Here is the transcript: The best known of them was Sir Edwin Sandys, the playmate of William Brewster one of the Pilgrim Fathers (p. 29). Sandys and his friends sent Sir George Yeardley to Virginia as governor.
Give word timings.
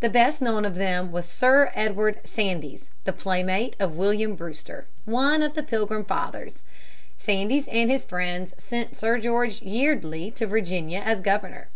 The 0.00 0.10
best 0.10 0.42
known 0.42 0.66
of 0.66 0.74
them 0.74 1.10
was 1.10 1.24
Sir 1.24 1.72
Edwin 1.74 2.16
Sandys, 2.24 2.90
the 3.04 3.14
playmate 3.14 3.74
of 3.80 3.96
William 3.96 4.34
Brewster 4.34 4.84
one 5.06 5.40
of 5.42 5.54
the 5.54 5.62
Pilgrim 5.62 6.04
Fathers 6.04 6.58
(p. 7.18 7.32
29). 7.32 7.48
Sandys 7.58 7.68
and 7.68 7.90
his 7.90 8.04
friends 8.04 8.52
sent 8.58 8.94
Sir 8.94 9.16
George 9.18 9.62
Yeardley 9.62 10.30
to 10.32 10.46
Virginia 10.46 10.98
as 10.98 11.22
governor. 11.22 11.68